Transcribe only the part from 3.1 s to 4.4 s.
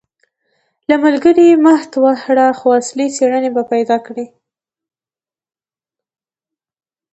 څېړنې به پیدا کړي.